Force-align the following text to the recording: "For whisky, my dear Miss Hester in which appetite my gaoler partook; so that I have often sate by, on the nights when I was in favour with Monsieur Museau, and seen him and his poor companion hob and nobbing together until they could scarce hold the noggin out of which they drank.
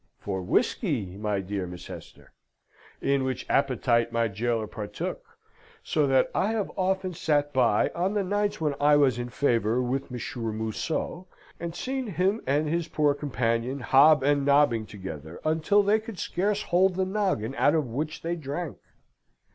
"For 0.17 0.41
whisky, 0.41 1.15
my 1.15 1.41
dear 1.41 1.67
Miss 1.67 1.85
Hester 1.85 2.31
in 3.03 3.23
which 3.23 3.45
appetite 3.47 4.11
my 4.11 4.27
gaoler 4.29 4.65
partook; 4.65 5.23
so 5.83 6.07
that 6.07 6.31
I 6.33 6.47
have 6.53 6.71
often 6.75 7.13
sate 7.13 7.53
by, 7.53 7.91
on 7.93 8.15
the 8.15 8.23
nights 8.23 8.59
when 8.59 8.73
I 8.81 8.95
was 8.95 9.19
in 9.19 9.29
favour 9.29 9.79
with 9.79 10.09
Monsieur 10.09 10.51
Museau, 10.51 11.27
and 11.59 11.75
seen 11.75 12.07
him 12.07 12.41
and 12.47 12.67
his 12.67 12.87
poor 12.87 13.13
companion 13.13 13.81
hob 13.81 14.23
and 14.23 14.43
nobbing 14.43 14.87
together 14.87 15.39
until 15.45 15.83
they 15.83 15.99
could 15.99 16.17
scarce 16.17 16.63
hold 16.63 16.95
the 16.95 17.05
noggin 17.05 17.53
out 17.53 17.75
of 17.75 17.85
which 17.85 18.23
they 18.23 18.35
drank. 18.35 18.79